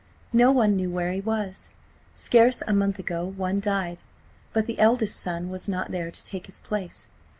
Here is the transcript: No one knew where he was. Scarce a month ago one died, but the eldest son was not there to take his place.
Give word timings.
No 0.33 0.51
one 0.51 0.75
knew 0.75 0.89
where 0.89 1.11
he 1.11 1.21
was. 1.21 1.69
Scarce 2.15 2.63
a 2.65 2.73
month 2.73 2.97
ago 2.97 3.23
one 3.23 3.59
died, 3.59 3.99
but 4.51 4.65
the 4.65 4.79
eldest 4.79 5.15
son 5.19 5.51
was 5.51 5.69
not 5.69 5.91
there 5.91 6.09
to 6.09 6.23
take 6.23 6.47
his 6.47 6.57
place. 6.57 7.07